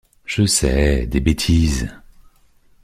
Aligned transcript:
Je 0.25 0.47
sais, 0.47 1.05
des 1.05 1.19
bêtises!... 1.19 1.87